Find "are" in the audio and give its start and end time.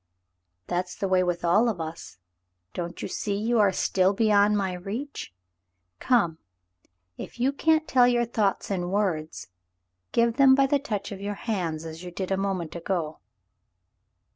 3.59-3.67